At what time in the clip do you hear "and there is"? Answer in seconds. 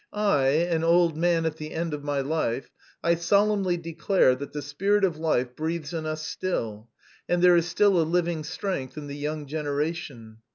7.29-7.67